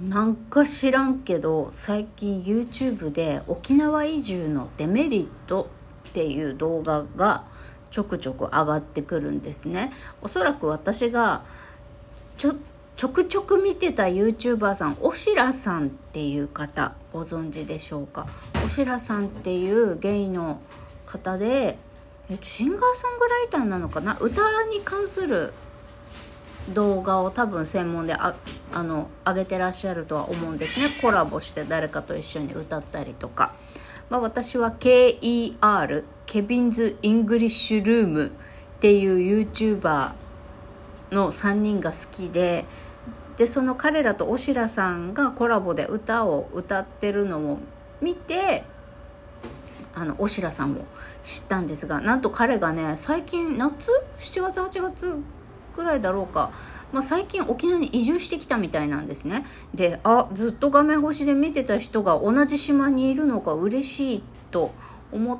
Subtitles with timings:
[0.00, 5.68] なんか知らんけど最近 YouTube で沖縄移住のデメリット
[6.08, 7.44] っていう動画が
[7.90, 9.92] ちょくちょく上がってくるんですね。
[10.22, 11.42] おそらく私が
[12.36, 12.54] ちょ
[12.96, 18.26] ちょくちょく見てた YouTuber さんおしらさんっていう方ご存知でしょうか？
[18.64, 20.60] おしらさんっていうゲイの
[21.06, 21.78] 方で、
[22.30, 24.16] えっと、シンガーソングライターなのかな？
[24.20, 25.52] 歌に関する
[26.74, 28.36] 動画を多分専門であ
[28.72, 30.88] あの上げてらっしゃるとは思うんですね。
[31.00, 33.54] コラボして誰かと一緒に歌ったりとか、
[34.10, 38.30] まあ、私は KER Kevin's English Room っ
[38.80, 40.12] ていう YouTuber
[41.10, 42.64] の3人が好きで
[43.38, 47.58] でその彼らとオシラさんがコラボで歌を歌ってるのを
[48.00, 48.64] 見て
[49.94, 50.84] あのオシラさんを
[51.24, 55.16] 知ったんですがなんと彼がね最近夏？7月8月
[55.76, 56.50] ぐらいだろうか、
[56.92, 59.44] まあ、最近沖縄に移住してきたみたいなんですね。
[59.74, 64.72] であずっと画面越しで見てた人が同じ島にいるのが嬉しいと
[65.12, 65.38] 思っ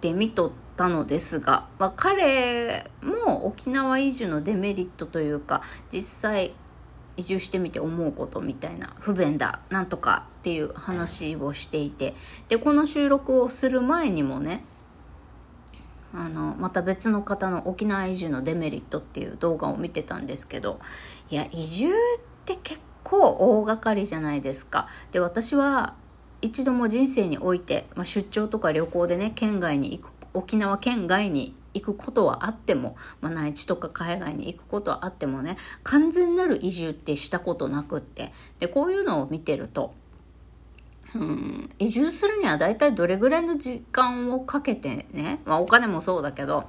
[0.00, 6.54] て見とったのですが、まあ、彼も沖縄移住のデメリットというか実際
[7.16, 12.14] 移住してみて思うことみたいな不便だなんとかっていう話をしていて。
[12.48, 14.64] でこの収録をする前にもね
[16.14, 20.78] あのまた別の方の沖縄移住のデメリットっていう動画を見てたんですけど
[21.30, 21.92] いや移住っ
[22.44, 24.88] て結構大掛かりじゃないですか。
[25.10, 25.94] で私は
[26.40, 39.94] 一度も人生において、まあ、出張とか旅行でね県外に行く沖縄県外に行くことはあっても、まあ、内地とか海外に行くことはあってもね完全なる移住ってしたことなくってでこういうのを見てると
[41.14, 41.70] うん。
[41.78, 46.64] 移住するには大体どれぐらいの時間をかけてね、まあ、お金もそうだけど。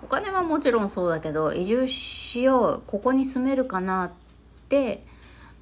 [0.00, 4.10] お金はもちろんそうだけど移住しようここに住めるかなっ
[4.68, 5.02] て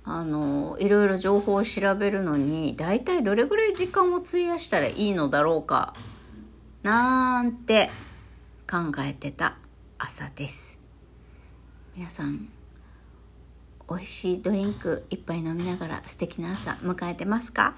[0.04, 5.94] あのいろいろ情報を調べるのに大体どれぐらい時間を費やしたらいいのだろうか
[6.82, 7.90] なんて
[8.70, 9.56] 考えてた
[9.98, 10.78] 朝です。
[11.96, 12.48] 皆さん
[13.88, 17.74] 美味しいドリンク一杯飲みながら素敵な朝迎えてますか？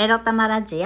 [0.00, 0.80] エロ玉ラジオ。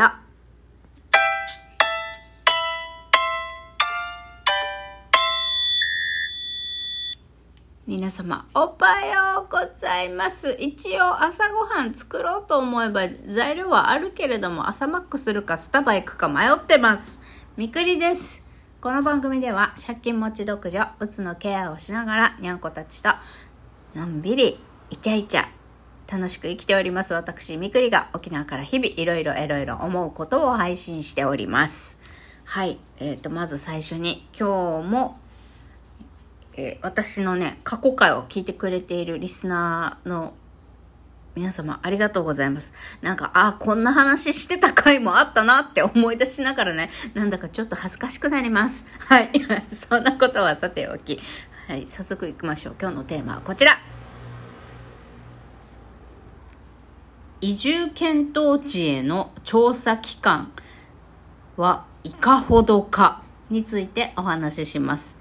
[7.86, 9.06] 皆様おは
[9.36, 10.56] ようございます。
[10.58, 17.20] 一応朝ごはん作ろうと思えば材料はあるけれども朝マックするかスタバ行くか迷ってます。
[17.58, 18.42] みくりです。
[18.80, 23.10] この番組では借金持ち独女うつのケアをしながらにゃんこたちと
[23.94, 24.58] のんびり
[24.88, 25.61] イチャイチャ
[26.12, 31.98] 楽しく生きております私みくりが沖縄から日々いろいろいろいろ思うことを配信しております
[32.44, 35.22] はいえーとまず最初に今日も
[36.54, 40.34] えー、私のね、過去回を聞いてくれているリスナーの
[41.34, 42.72] 皆様ありがとうございます。
[43.00, 48.84] なんか、ああ、こんな話してた回もあったなって思い出しながらね、なんだかちょっと恥ずかしくなります。
[48.98, 49.30] はい。
[49.74, 51.18] そんなことはさておき。
[51.68, 52.74] はい、早速行きましょう。
[52.78, 53.91] 今日のテーマはこちら。
[57.42, 60.52] 移住検討地への調査期間
[61.58, 65.20] はいかほどかについてお話しします。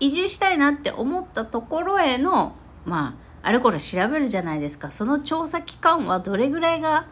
[0.00, 7.06] 移住したいなって思ったところへのまああれこれ調べるじゃないですかその調査期間はどれぐらいが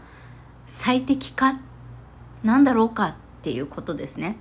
[0.66, 1.60] 最適か
[2.42, 4.36] なんだろうかっていうことですね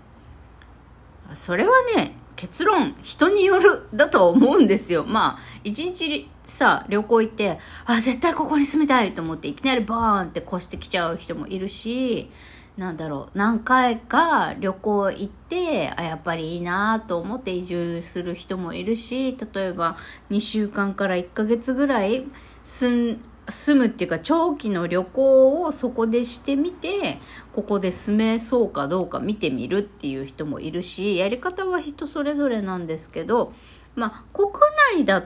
[1.34, 5.06] それはね結論人によるだと思うんですよ。
[5.06, 12.32] まあ一日さ旅行行ってあ絶対ここに住みたいと思っていきなりバーンって越してきちゃう人もいるし
[12.78, 19.96] なんだろう何回か旅行行ってあやっぱりいいなと思って移住する人もいるし例えば
[20.32, 22.26] 2週間から1ヶ月ぐらい
[22.64, 27.20] 住ん住むっていうか長期の旅行をそこでしてみて
[27.54, 33.54] ここで住めそうかどうか見てみるっていう人もいるしやり方は人それぞれなんですけど
[33.96, 34.50] まあ国
[34.96, 35.26] 内だっ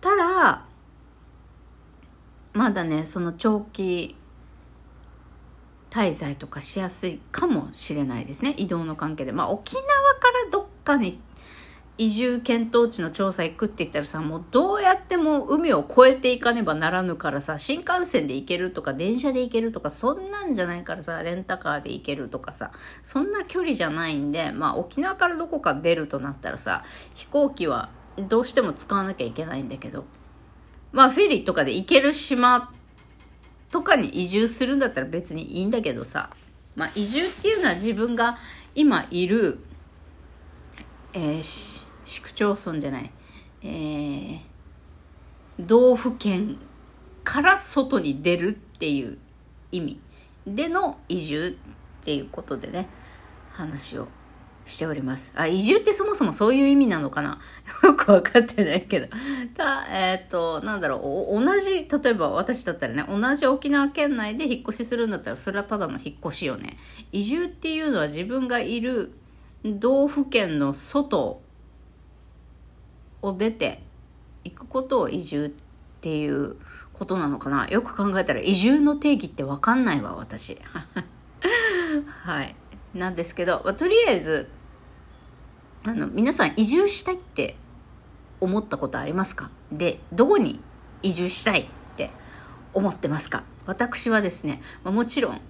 [0.00, 0.66] たら
[2.52, 4.16] まだねその長期
[5.90, 8.54] 滞在とかしやすいかもしれないですね。
[8.58, 9.32] 移動の関係で。
[9.32, 9.88] まあ沖縄か
[10.44, 11.20] らどっかに
[11.98, 22.72] 移住検討地の調査行くって言ったらさもうどうやっても海を越えていかねばならぬからさ新幹線で行けるとか電車で行けるとかそんなんじゃないからさレンタカーで行けるとかさ
[23.02, 26.84] そんな距離じゃないんでまあ沖縄からどこか出るとなったらさ
[27.14, 27.88] 飛行機は
[28.18, 30.04] どうしても使わなきゃいけないんだけど
[30.92, 32.72] まあフェリーとかで行ける島
[33.70, 36.30] とかに移住するんだったら別にいいんだけどさ、
[36.74, 38.38] まあ、移住っていうのは自分が
[38.74, 39.58] 今いる、
[41.12, 43.10] えー、市区町村じゃない、
[43.62, 44.40] えー、
[45.60, 46.56] 道府県
[47.24, 49.18] から外に出るっていう
[49.72, 50.00] 意味
[50.46, 51.48] での移住
[52.00, 52.88] っていうことでね
[53.50, 54.08] 話を
[54.66, 55.32] しております。
[55.36, 57.38] あ、移住ってそもそもそういう意味なのかな？
[57.84, 59.06] よくわかってないけど。
[59.56, 66.76] た、えっ、ー、と、なんだろう、同じ、例えば私だったらね、同じ沖縄県内で引っ越しするんだったら、それはただの引っ越しよね。
[67.12, 69.12] 移住っていうのは自分がいる
[69.64, 71.40] 道府県の外
[73.22, 73.82] を出て
[74.44, 75.50] 行くことを移住っ
[76.00, 76.56] ていう
[76.92, 77.68] ことなのかな？
[77.68, 80.58] よく考えたら移住の定義ってわかんないわ、私。
[82.24, 82.54] はい。
[82.94, 84.48] なんですけど、まあ、とりあえず、
[85.84, 87.56] あの、皆さん移住したいって
[88.40, 89.50] 思ったことありますか？
[89.70, 90.60] で、どこに
[91.02, 91.66] 移住したいっ
[91.96, 92.10] て
[92.72, 93.44] 思ってますか？
[93.66, 95.40] 私はですね、まあ、もちろん、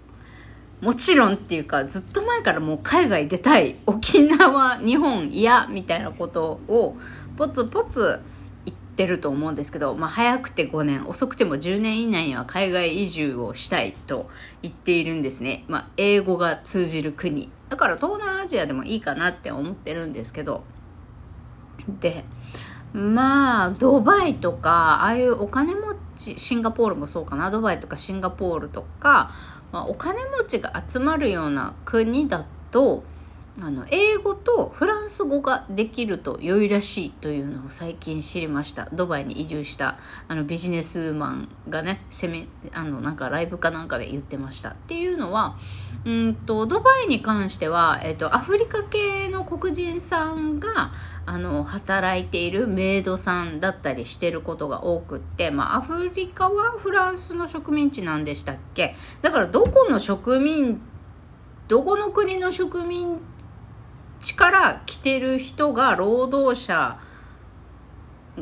[0.81, 6.97] もちろんっていうか、ずっと前からもう海外出たい、沖縄、日本嫌みたいなことを、
[7.37, 8.21] ポツポツ
[8.97, 14.31] ってると思うんですけど、まあ、早くて5年遅くても10年以内には海外移住をしたいと
[14.63, 17.51] 言っているんですね、まあ、英語が通じる国。
[17.69, 20.65] だから東南アジアでもいいかなって思ってるんですけど。
[22.01, 22.25] で
[22.95, 29.31] まあドバイとかああいうお金持ちシンガポールもそうかなドバイとかシンガポールとか、
[29.71, 33.05] まあ、お金持ちが集まるような国だと
[33.59, 38.89] あの英語とフランス語ができると良いらしいというのを最近知りました。
[38.93, 39.99] ドバイに移住した
[40.29, 44.71] あのビジネスマンがねセミあのなんかライブかなんかで言ってました。
[44.71, 45.57] っていうのは
[46.05, 50.93] うんとドバイに関しては、えっと、アフリカ系の黒人さんが
[51.25, 58.95] あの働いているメイドさんだったりしてることが多くって、まあ、アフリカはフランスの植民地なんでしたっけ？
[59.23, 60.81] だからどこの植民
[61.69, 63.21] どこの国の植民地
[64.27, 66.99] ちから来てる人が労働者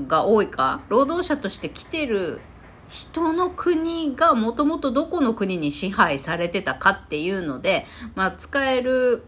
[0.08, 0.80] が多いか？
[0.88, 2.40] 労働者として来てる
[2.88, 7.84] 人の国がもともとどこの国に支配されてたかっていうので、
[8.14, 9.24] まあ、使える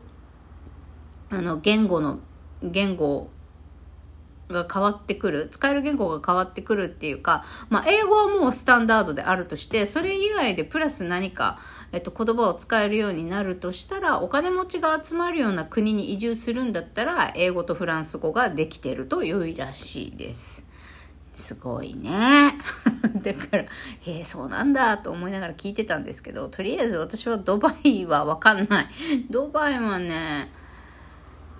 [1.28, 2.20] あの言語の
[2.62, 3.28] 言語
[4.48, 11.58] が変わってくる使える言語が変わってくるっていうか、まあ、英語はもうスタンダードであるとしてそれ以外でプラス何か、
[11.92, 20.66] えっと、言葉を使えるようになるとしたらお金持ちが集まるような国に移住するんだったら英語とフランス語ができてると良いらしいです。
[21.32, 22.54] すごいね。
[23.22, 23.66] だから、へ
[24.06, 28.88] え、そうなんだと思いながら聞いてたんですけど、とりあえず私はドバイはわかんない。
[29.30, 30.50] ドバイはね、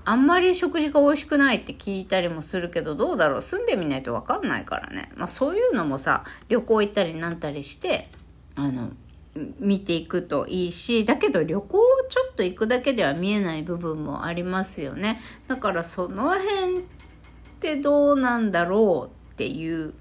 [0.06, 3.42] あんまり食事が美味しくないって聞いたりもするけど、どうだろう？
[3.42, 5.10] 住んでみないとわかんないからね。
[5.14, 8.08] まあそういうのもさ、旅行行ったりなんたりして、
[8.54, 8.92] あの、
[9.58, 11.78] 見ていくといいし、だけど旅行
[12.08, 15.20] ちょっと行くだけでは見えない部分もありますよね。
[15.48, 16.82] だからその辺っ
[17.60, 19.94] てどうなんだろうっていう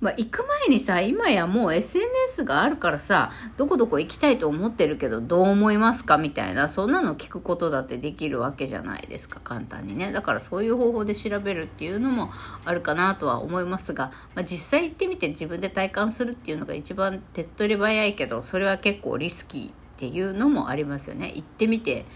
[0.00, 10.10] まあ、行く前にさ、今やもう SNS があるからさ、どこどこ行きたいと思ってるけど、どう思いますかみたいな、そんなの聞くことだってできるわけじゃないですか、簡単にね。
[10.10, 12.30] だからそういう方法で調べるっていうのも
[12.64, 21.30] あるかなとは思いますが、まあ、実際行ってみて自分で体感するっていうのが一番手っ取り早いけど、それは結構リスキーっていうのもありますよね。
[21.34, 22.06] 行ってみて、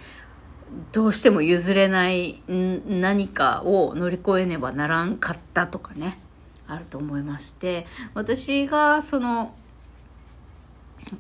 [0.92, 6.23] どうしても譲れない何かを乗り越えねばならんかったとかね。
[6.66, 7.56] あると思います。
[7.60, 9.54] で私がその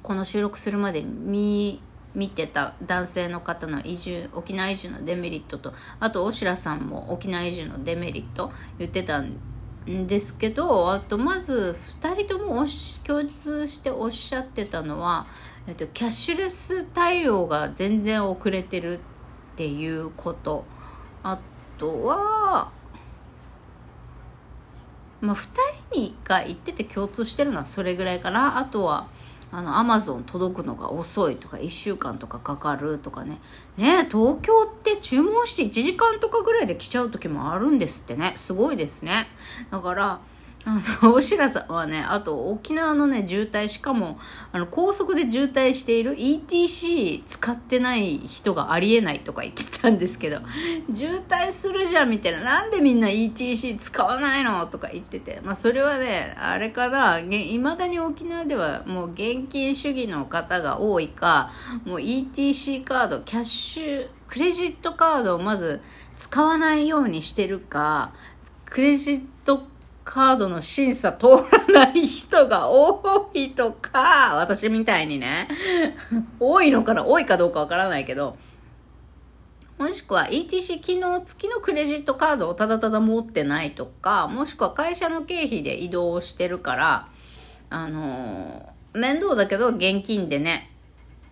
[0.02, 1.80] この収録するまで見
[2.14, 9.36] 見てた男性の方の移住沖縄移住のデメリットとあと大白さんも沖縄移住のデメリット言ってたん
[9.86, 12.64] ですけどあとまず2人とも
[13.04, 15.26] 共通しておっしゃってたのは、
[15.66, 19.00] えっと、キャッシュレス対応が全然遅れてる
[19.54, 20.64] っていうこと
[21.22, 21.38] あ
[21.78, 22.70] とは
[25.24, 25.48] まあ、2
[25.90, 28.58] 人にが言ってて共通してるのはそれぐらいかな。
[28.58, 29.08] あとは
[29.50, 33.38] あのアマゾン届くのが遅いとか1週間とかかかるとかね。
[33.76, 38.34] ね東京って注文して1時間とかぐらいで来ちゃう時もあるんですってね。
[38.36, 39.28] すごいですね。
[39.70, 40.20] だから
[40.66, 44.18] あの、 おしらさんはね、あと沖縄のね、渋滞、しかも、
[44.50, 50.40] あの、高速で渋滞している ETC 使ってない人がありえないとか言ってたんですけど、
[50.94, 61.50] 渋滞するじゃんみたいな、なんでみんな ETC 使わないのとか言ってて、まあそれはね、あれから、いまだに沖縄ではもう現金主義の方が多いか、
[61.84, 65.82] もう ETC カード、キャッシュ、クレジットカードをまず
[66.16, 68.12] 使わないようにしてるか、
[68.64, 69.73] クレジットカード
[70.04, 71.28] カードの審査通
[71.72, 75.48] らない人が多いとか、私みたいにね、
[76.38, 78.36] 多いのかな多いかどうかわからないけど、
[79.78, 87.08] もしくは ETC 機能付きのクレジットカードをただただ持ってないとか、もしくは会社の経費で移動してるから、
[87.70, 90.70] あのー、面倒だけど現金でね、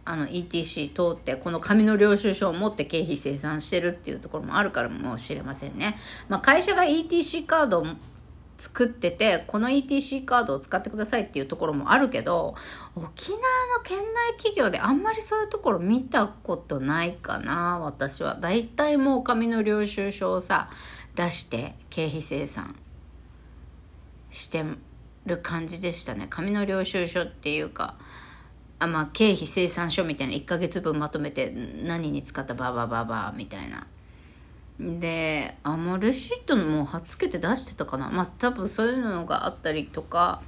[0.05, 5.97] あの ETC 通ってこの紙の領収書を持って経費生産してるっていうところもあるからもしれませんね。
[6.29, 7.87] まあ、会社が ETC カード
[8.59, 12.55] 作ってて、この ETC カードを使ってくださいっていうところもあるけど、
[12.95, 13.39] 沖縄
[13.79, 18.37] の県内企業であんまりそういうところ見たことないかな、私は。
[18.37, 20.71] だいたいもう紙の領収書をさ、
[21.15, 22.75] 出して経費生産
[24.31, 24.65] して
[25.27, 26.27] る感じでしたね。
[26.31, 27.97] 紙の領収書っていうか、
[28.79, 33.87] あまあ、経費生産書みたいな1ヶ月分まとめて何に使ったバーバーバーバーみたいな。
[34.83, 38.11] であもうレシートも貼っつけて出してたかな。
[38.11, 40.43] まあ多分そういうのがあったりとか。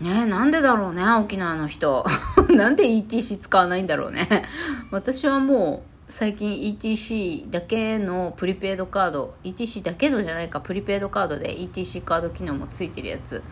[0.00, 2.04] ねなんでだろうね沖縄の人。
[2.50, 4.44] なんで ETC 使わないんだろうね。
[4.90, 13.42] 私はもう最近 ETC だけのプリペイドカード ETC だけのじゃないかプリペイドカードで ETC カード機能もついてるやつ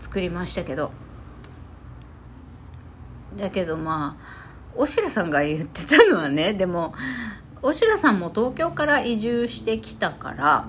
[0.00, 0.90] 作りましたけど。
[3.36, 6.94] だけどまあおしらさんが言ってたのはねでも
[7.62, 10.64] 大白さんも東京から移住してきたから、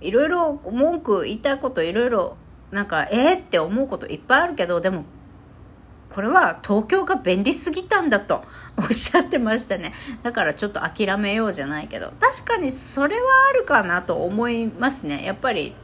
[0.00, 0.06] うん。
[0.06, 2.36] いろいろ文句言いたいこといろいろ
[2.70, 5.04] なんかえー、って思うこといっぱいあるけどでも
[6.10, 8.42] これは東京が便利すぎたんだと
[8.78, 9.92] おっしゃってましたね。
[10.22, 12.12] だからちょっと諦めようじゃないけど。
[12.20, 15.24] 確かにそれはあるかなと思いますね。
[15.24, 15.74] やっぱり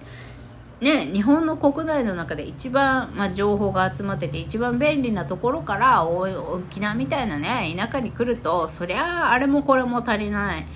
[0.82, 10.66] ね、日本の国内の中で一番、まあ、情報が集まってて一番便利なところから沖縄みたいなね田舎に来るとそりゃあれもこれも足りない。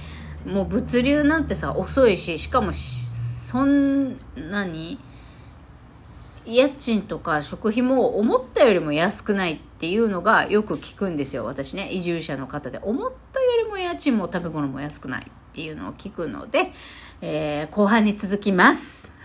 [0.47, 5.01] もう物流なんてさ遅いししかもそんなに
[6.45, 11.91] 家賃とか食費も思ったよりも安くないっていうのがよく聞くんですよ私ね。
[11.91, 12.79] 移住者の方で。
[12.79, 16.71] 思ったよりも家賃も食べ物も安くないっていうのを聞くので、
[17.21, 19.16] えー、後半に続きます。